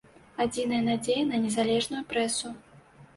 [0.43, 2.51] Адзіная надзея на незалежную прэсу.